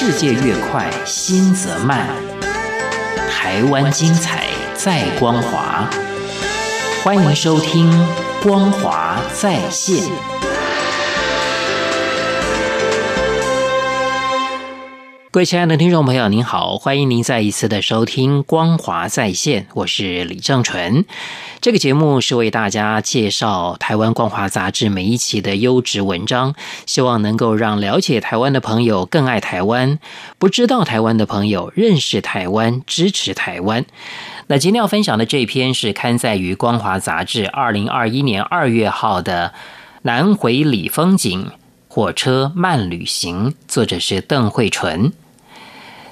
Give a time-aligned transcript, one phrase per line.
[0.00, 2.06] 世界越快，心则慢。
[3.28, 5.90] 台湾精彩，在光华。
[7.02, 7.90] 欢迎收听
[8.40, 9.96] 《光华在线》。
[15.38, 21.04] 各位亲爱的听众朋友，您好，欢迎您再一次的收听《光华在线》，我是李正纯。
[21.60, 30.00] 这个节目是为大家介绍台湾光华杂志每一期的优质文章，希望能够让了解台湾的朋友更爱台湾，
[30.40, 33.86] 不知道台湾的朋友认识台湾，支持台湾。
[34.48, 39.54] 那今天要分享的这篇是刊载于光华杂志二零二一年二月号的
[40.02, 41.52] 《南回里风景：
[41.86, 45.12] 火车慢旅行》，作者是邓慧纯。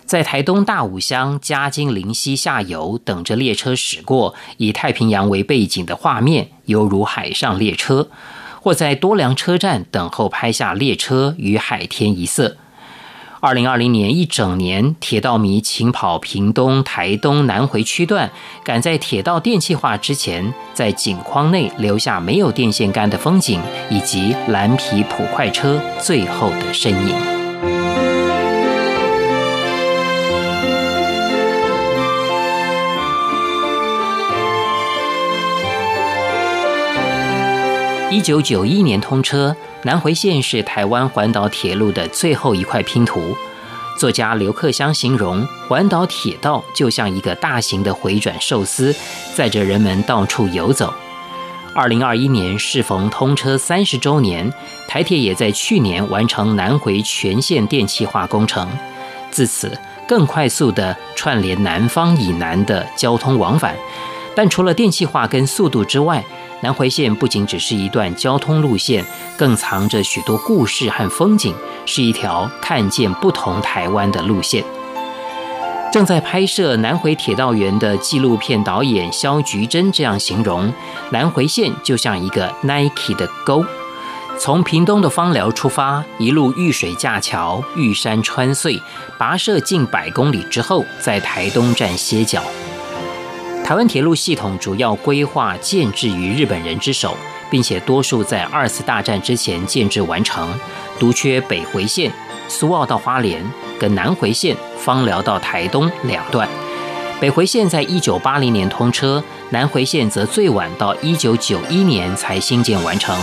[0.06, 8.06] 在台东大武乡嘉金林溪下游，等着列车驶过，以太平洋为背景的画面，犹如海上列车；
[8.62, 12.56] 或在多良车站等候拍下列车与海天一色。
[13.41, 18.30] 二零二零年一整年，铁道迷勤跑屏东、台东南回区段，
[18.64, 27.36] 赶在铁道电气化之前，在景框内留下没有电线杆的风景，以及蓝皮普快车最后的身影。
[38.17, 43.36] 一九九一年通车，南回线是台湾环岛铁路的最后一块拼图。
[43.98, 48.97] 作家刘克襄形容，环岛铁道就像一个大型的回转寿司，
[49.34, 50.95] 载着人们到处游走。
[51.75, 54.51] 二零二一年适逢通车三十周年，
[54.89, 58.67] 台铁也在去年完成南回全线电气化工程，
[59.30, 63.77] 自此更快速地串联南方以南的交通往返。
[64.34, 66.23] 但除了电气化跟速度之外，
[66.62, 69.04] 南回线不仅只是一段交通路线，
[69.36, 71.54] 更藏着许多故事和风景，
[71.84, 74.64] 是一条看见不同台湾的路线。
[75.92, 80.72] 正在拍摄《南回铁道员》的纪录片导演萧菊珍这样形容：
[81.11, 83.64] 南回线就像一个 Nike 的钩，
[84.39, 88.80] 从屏东的枋寮出发，一路遇水架桥、遇山穿隧，
[89.18, 92.42] 跋涉近百公里之后，在台东站歇脚。
[93.66, 97.16] 台湾铁路系统主要规划建制于日本人之手，
[97.50, 100.48] 并且多数在二次大战之前建制完成，
[101.00, 102.08] 独缺北回线
[102.46, 103.44] 苏澳到花莲
[103.77, 106.48] 跟南回线芳寮到台东两段。
[107.18, 113.18] 北回线在一九八零年通车，南回线则最晚到一九九一年才兴建完成。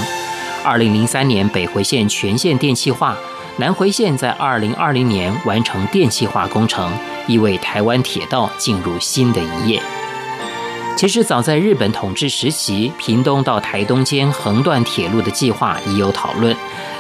[0.62, 3.16] 二零零三年北回线全线电气化，
[3.56, 6.92] 南回线在二零二零年完成电气化工程，
[7.28, 9.82] 意味台湾铁道进入新的一页。
[10.96, 16.56] 其实早在日本统治时期，屏东到台东间横断铁路的计划已有讨论，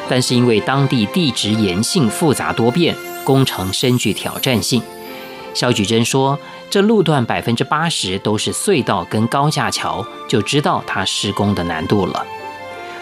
[0.09, 2.93] 但是因为当地地质岩性复杂多变，
[3.23, 4.81] 工程深具挑战性。
[5.53, 6.37] 萧举贞说
[6.69, 12.25] ：“这路段百分之八十都是隧道跟高架桥，就知道它施工的难度了。”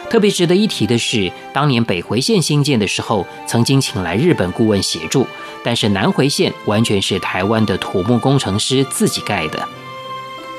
[0.08, 5.26] 特别值得一提的是，当年北回线兴建的时候，曾经请来日本顾问协助，
[5.64, 9.68] 但是南回线完全是台湾的土木工程师自己盖的。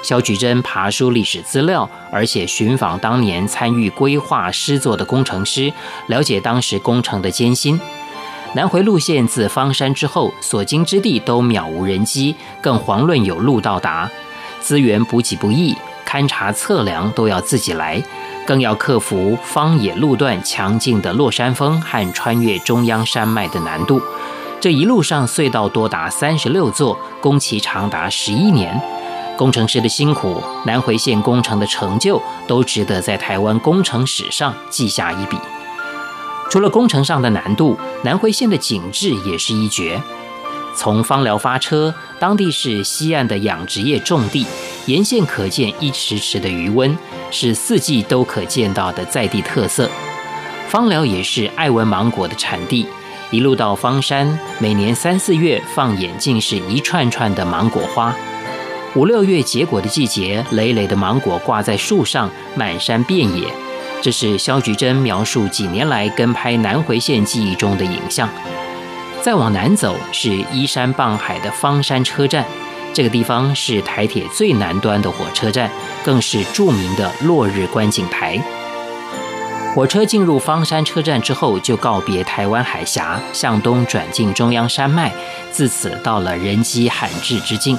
[0.02, 5.72] 萧菊贞爬书历史资料，而且寻访当年参与规划施作的工程师，
[6.08, 7.80] 了解当时工程的艰辛。
[8.54, 14.10] 南回路线自方山之后，所经之地都渺无人迹，更遑论有路到达。
[14.60, 15.74] 资源补给不易，
[16.06, 18.02] 勘察测量都要自己来，
[18.46, 24.02] 更要克服荒野路段强劲的落山风和穿越中央山脉的难度。
[24.60, 28.80] 这一路上隧道多达三十六座，工期长达十一年。
[29.36, 35.36] 工程师的辛苦，南回线工程的成就，都值得在台湾工程史上记下一笔。
[36.50, 40.00] 除了工程上的难度，南回线的景致也是一绝。
[40.74, 44.46] 从芳寮发车，当地是西岸的养殖业重地，
[44.86, 46.96] 沿线可见一池池的鱼温，
[47.30, 49.88] 是四季都可见到的在地特色。
[50.68, 52.86] 芳寮也是爱文芒果的产地，
[53.30, 58.14] 一路到方山，每年三四月放眼尽是一串串的芒果花。
[58.94, 63.48] 五六月结果的季节，累累的芒果挂在树上，满山遍野。
[64.02, 68.28] 这是萧菊珍描述几年来跟拍南回线记忆中的影像。
[69.22, 72.44] 再往南走是依山傍海的方山车站，
[72.92, 75.70] 这个地方是台铁最南端的火车站，
[76.04, 78.38] 更是著名的落日观景台。
[79.74, 85.10] 火车进入方山车站之后，就告别台湾海峡，向东转进中央山脉，
[85.50, 87.74] 自此到了人迹罕至之境。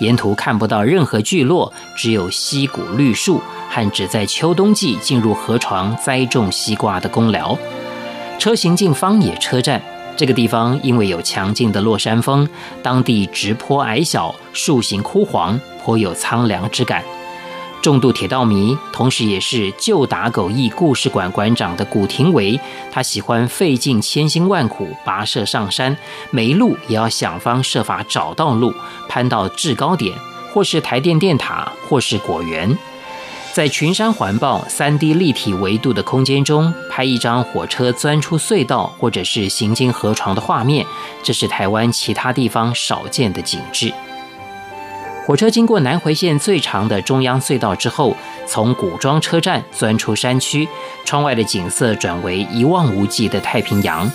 [0.00, 3.40] 沿途看不到任何聚落，只有溪谷绿树
[3.70, 7.56] 和只在秋冬季进入河床栽种西瓜的公寮。
[8.38, 9.82] 车行进方野车站，
[10.14, 12.46] 这个地方因为有强劲的落山风，
[12.82, 17.02] 当地直坡矮小，树形枯黄，颇有苍凉之感。
[17.86, 22.58] 重度铁道迷，同时也是旧打狗驿故事馆馆长的古廷维，
[22.90, 25.96] 他喜欢费尽千辛万苦跋涉上山，
[26.32, 28.74] 没路也要想方设法找到路，
[29.08, 30.12] 攀到制高点，
[30.52, 32.76] 或是台电电塔，或是果园，
[33.52, 40.84] 在群山环抱、三 D 立体维度的空间中拍一张火车钻出隧道，或者是行经河床的画面，
[41.22, 43.94] 这是台湾其他地方少见的景致。
[45.26, 50.68] 火车经过南回线最长的中央隧道之后，从古庄车站钻出山区，
[51.04, 54.08] 窗外的景色转为一望无际的太平洋。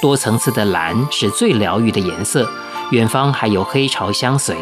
[0.00, 2.48] 多层次的蓝是最疗愈的颜色，
[2.92, 4.56] 远方还有黑潮相随。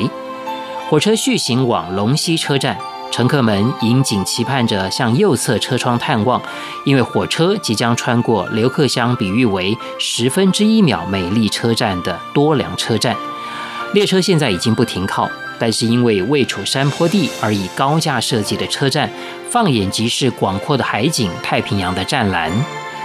[0.90, 2.76] 火车续行往龙溪车站，
[3.12, 6.42] 乘客们引颈期盼着向右侧车窗探望，
[6.84, 13.16] 因为火车即将穿过刘克襄比喻为十分之一秒美丽车站的多良车站。
[13.94, 15.30] 列车现在已经不停靠。
[15.62, 19.08] 但是因为位处山坡地而以高架设计的车站，
[19.48, 22.50] 放眼即是广阔的海景、太平洋的湛蓝，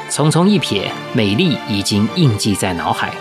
[0.09, 3.13] 匆匆一瞥，美丽已经印记在脑海。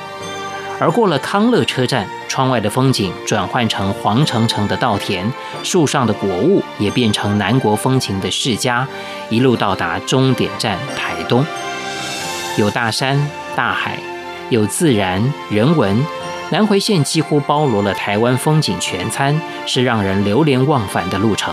[0.81, 5.31] 而过了康乐车站，窗外的风景转换成黄澄澄的稻田，
[5.63, 8.89] 树上的果物也变成南国风情的世家，
[9.29, 11.45] 一路到达终点站台东。
[12.57, 13.99] 有大山、大海，
[14.49, 16.03] 有自然、人文。
[16.53, 21.53] 南回线几乎包罗了台湾风景全餐，是让人流连忘返的路程。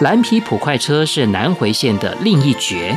[0.00, 2.96] 蓝皮普快车是南回线的另一绝。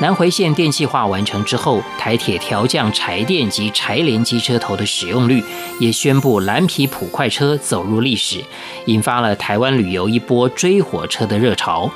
[0.00, 5.44] 南回线电气化完成之后，台铁调降柴电及柴联机车头的使用率，
[5.78, 8.42] 也宣布蓝皮普快车走入历史，
[8.86, 11.90] 引发了台湾旅游一波追火车的热潮。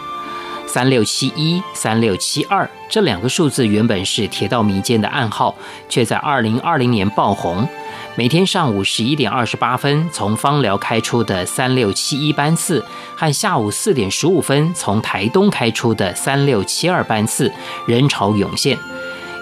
[0.68, 5.54] 三六七一、三六七二这两个数字原本是铁道迷间的暗号，
[5.88, 7.66] 却在二零二零年爆红。
[8.14, 12.84] 每天上午十一点二十八分从枋寮开出的三六七一班次，
[13.16, 17.50] 和下午四点十五分从台东开出的三六七二班次，
[17.86, 18.78] 人潮涌现。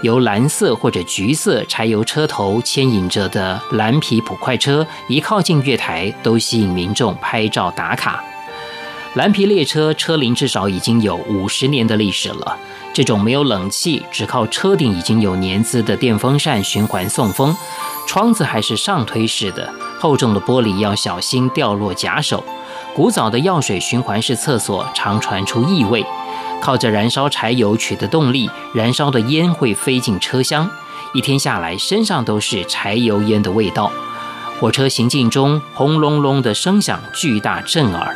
[0.02, 8.22] 由蓝色或者橘色柴油车头牵引着的蓝皮普快车，一靠近月台，都吸引民众拍照打卡。
[9.16, 12.54] 蓝皮列车车龄至少已经有五十年的历史了。
[12.92, 17.56] 这种没有冷气，只靠车顶已经有年资的电风扇循环送风，
[18.06, 22.44] 窗子还是上推式的，厚重的玻璃要小心掉落夹手。
[22.94, 26.04] 古早的药水循环式厕所常传出异味，
[26.60, 30.70] 靠着燃烧柴油取得动力，燃烧的烟会飞进车厢，
[31.14, 33.90] 一天下来身上都是柴油烟的味道。
[34.60, 38.14] 火车行进中，轰隆隆的声响巨大震耳。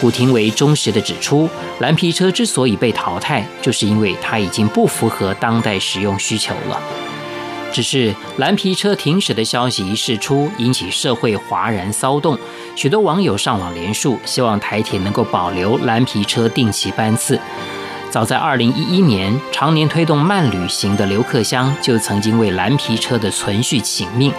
[0.00, 1.48] 古廷维忠实地指出，
[1.80, 6.80] 蓝皮车之所以被淘汰，就是因为它已经不符合当代使用需求了。
[7.72, 12.38] 只是蓝皮车停驶的消息一释出，引起社会哗然骚动，
[12.74, 17.38] 许多网友上网连署，希望台铁能够保留蓝皮车定期班次。
[18.08, 24.32] 早在二零一一年，常年推动慢旅行的刘克襄就曾经为蓝皮车的存续请命。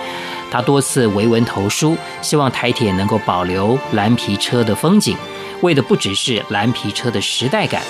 [0.50, 5.16] 他多次维文投书，希望台铁能够保留蓝皮车的风景。
[5.62, 7.82] 为的不只是蓝皮车的时代感，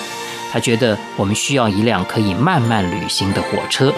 [0.52, 3.92] 他觉得我们需要一辆可以慢慢旅行的火车。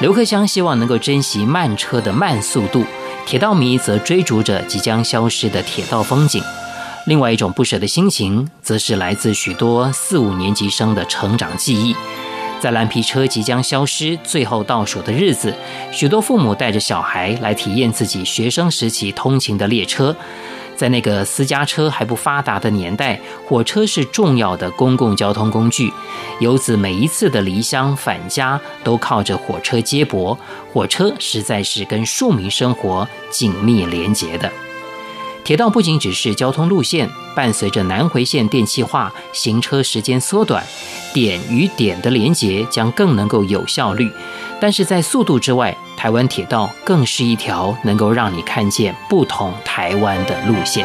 [0.00, 2.84] 刘克襄希望能够珍惜慢车的慢速度，
[3.24, 6.42] 铁道迷则追逐着即将消失的铁道风景。
[7.06, 11.94] 另外一种不舍的心情，则是来自许多四五年级生的成长记忆。
[12.60, 15.52] 在蓝皮车即将消失、最后倒数的日子，
[15.90, 20.14] 许多父母带着小孩来体验自己学生时期通勤的列车。
[20.76, 25.92] 在那个私家车还不发达的年代，火车是重要的公共交通工具。
[26.40, 30.36] 游子每一次的离乡返家都靠着火车接驳，
[30.72, 34.50] 火车实在是跟庶民生活紧密连结的。
[35.44, 40.64] 铁道不仅只是交通路线，伴随着南回线电气化，行车时间缩短，
[41.12, 44.10] 点与点的连结将更能够有效率。
[44.60, 50.84] 但是在速度之外，台湾铁道更是一条能够让你看见不同台湾的路线。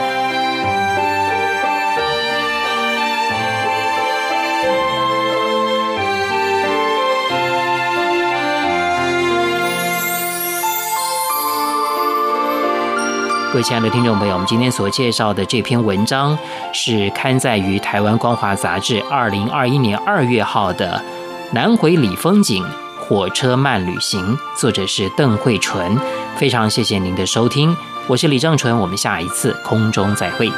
[13.52, 16.38] 各位亲爱的听众朋友，我们今天所介绍的这篇文章
[16.72, 21.04] 是刊载于台湾光华杂志二零二一年二月号的
[21.56, 22.64] 《南回里风景》。
[23.08, 25.98] 火车慢旅行，作者是邓慧纯。
[26.36, 27.74] 非常谢谢您的收听，
[28.06, 30.52] 我是李正淳，我们下一次空中再会。